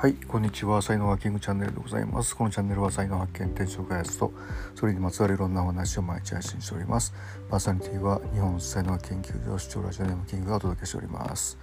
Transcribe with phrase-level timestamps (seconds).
[0.00, 0.80] はいこんにちは。
[0.80, 2.36] 才能ハッキングチャンネルでございます。
[2.36, 4.32] このチャンネルは才能発見転職開発と
[4.76, 7.12] それにまつわるいろんなお話を毎日配信しております。
[7.50, 11.58] パーソナリティは日本才能研究所主張ラジオネームキングがお届けしております。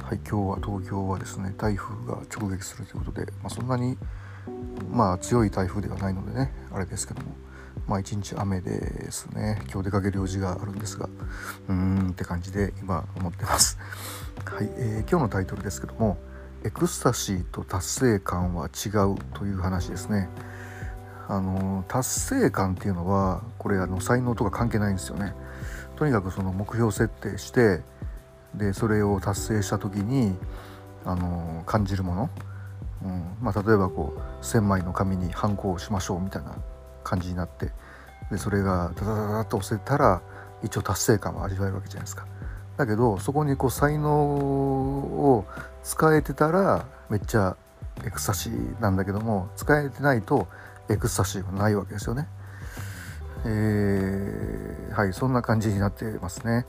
[0.00, 3.98] はい今日は東京はですね台風が直撃するということでまあ、そんなに
[4.88, 7.32] まあ強い台風ではないのでねあれですけども
[7.88, 9.60] まあ一日雨ですね。
[9.72, 11.08] 今日出かける用事があるんですが
[11.68, 13.76] うーんって感じで今思ってます。
[14.44, 16.16] はい、えー、今日のタイトルですけども
[16.62, 20.28] エクスタシーと達成感は違うという話ですね。
[21.28, 25.32] あの達成感っていうのはこれあの才能とか関係ないんですよね。
[25.96, 27.82] とにかくその目標設定して
[28.54, 30.36] でそれを達成した時に
[31.04, 32.30] あの感じるもの、
[33.04, 36.56] うんまあ、例えばこう1,000枚の紙にハンコをしましょうみたいな
[37.04, 37.70] 感じになって
[38.30, 40.20] でそれがダダダダッと押せたら
[40.62, 42.26] 一応達成感は味わえるわけじゃないですか。
[42.80, 45.44] だけどそこにこう才能を
[45.84, 47.54] 使えてたらめっちゃ
[48.06, 50.48] エクスタシーなんだけども使えてないと
[50.88, 52.26] エクスタシーはないわけですよね。
[53.44, 56.64] えー、はいそんな感じになってますね。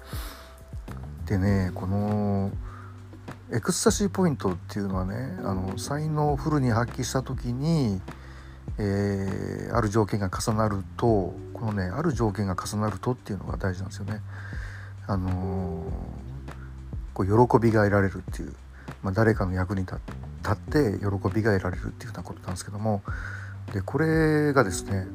[1.27, 2.51] でねこの
[3.53, 8.01] エクスタシーポイントっていうのはねあの才能をフルに発揮した時に、
[8.77, 14.19] えー、ある条件が重なるとこのねある条件が重なるとっていうのが大事なんですよね。
[15.07, 15.83] あの、
[17.13, 18.55] こう喜びが得られるっていう、
[19.03, 19.95] まあ、誰かの役に立
[20.51, 23.01] って喜びが得られるっていうようなことなんですけども
[23.73, 25.05] でこれがですね、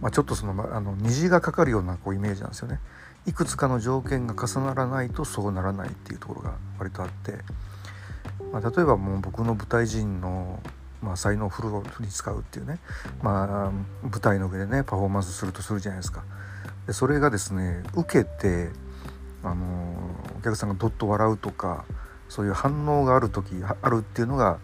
[0.00, 2.78] まあ、ちょっとそのあの虹がかかるようなこうイメージなんですよね。
[3.26, 7.34] いくつかの条件が重ならないとそうならないっていうところが割とあって、
[8.52, 10.60] まあ、例えばもう僕の舞台人の、
[11.02, 11.68] まあ、才能をフル
[12.00, 12.78] に使うっていうね、
[13.22, 13.46] まあ、
[14.02, 16.22] 舞台の上でねパフォーマンスするとするじゃないですか。
[16.88, 18.70] でそれがですね受けて
[19.44, 19.64] あの
[20.38, 21.84] お客さんがどっと笑うとか
[22.30, 24.58] そういう反応がある時あるっていうのが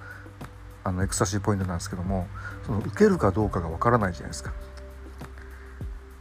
[0.83, 2.27] あのエクスタシーポイントなんですけども
[2.65, 4.53] その受けるかどうかがわからないじゃないですか。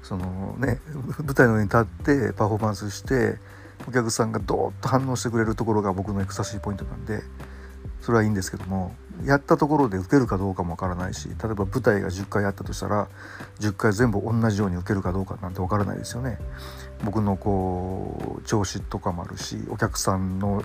[0.01, 0.81] そのね
[1.19, 3.37] 舞台の上に立ってパフォーマンスして
[3.87, 7.23] お客さんがどーっと反応してくれるところが僕のエクスタシーポイントなんで
[8.03, 8.93] それはいいんですけども
[9.23, 13.07] やったところで受けるかどうかもわからないし例えば舞台が10回あったとしたら
[13.61, 16.37] 10回全部同じように受けるかどうかなんてわからないですよね。
[17.05, 20.63] 僕のこう調子とかもあるしお客さんの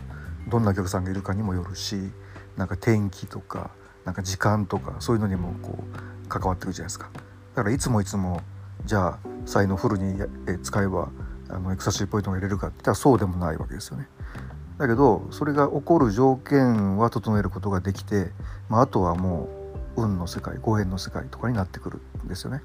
[0.49, 2.11] どんなお客さんがいるかにもよるし
[2.57, 3.71] なんか天気とか
[4.05, 5.85] なんか時間とかそういうのにもこ
[6.25, 7.09] う関わってくるじゃないですか。
[7.55, 8.41] だからいつもいつも
[8.85, 10.21] じゃあ才能フルに
[10.65, 11.11] 使えば
[11.51, 14.09] あのエクサシーポイントが入れるかって言ったらそうでもないわけですよね。
[14.48, 14.48] だ
[14.79, 18.31] だけどそれが起こる条件は整えることができて、
[18.69, 19.49] まあ、あとはも
[19.97, 22.63] う運の世界ご縁の世界とかになってくるんですよね。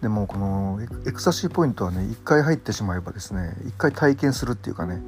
[0.00, 5.00] でもこのエクサシーポイントはね一回入ってしまえばですね一回体験するっていうかね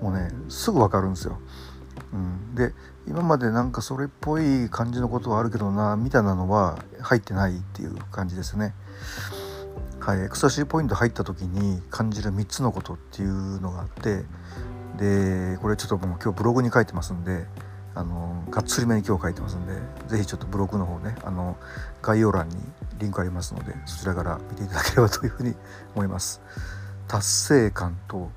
[0.00, 1.38] もうねすぐ分かるんですよ。
[2.12, 2.72] うん、で
[3.06, 8.74] 今までなんかそれっぽい感じのことはあるけどなみたいなのは入ってないっていう感じですね。
[10.00, 14.24] はい、エクサシーポイント入った時に感じる3つのことっていうのがあって
[15.00, 17.46] でこれちょっともう今日ブログに書いてますんで
[17.94, 19.72] あのがっつりめに今日書いてますんで
[20.06, 21.56] 是非ちょっとブログの方ねあの
[22.02, 22.56] 概要欄に
[22.98, 25.54] リンクありますのでそちらから見ていただければというふうに
[25.94, 26.40] 思います。
[27.08, 28.30] 達成感と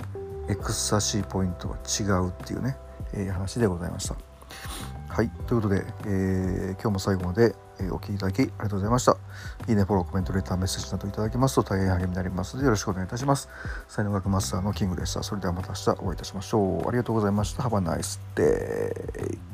[0.50, 2.76] エクスタシーポイントは違うっていうね、
[3.14, 4.16] えー、話でございました。
[5.10, 9.18] はいということで、えー、今日も最後までえお聴きいただきありがとうございました。
[9.68, 13.50] いいね、フォロー、コメント、レター、メッセージなどいただけますと大変励みになりますのでよろしくお願いいたします。
[13.88, 15.24] 才能学マスターのキングでした。
[15.24, 16.88] それではまた明日お会いいたしましょう。
[16.88, 17.64] ありがとうございました。
[17.64, 19.53] Have a nice day.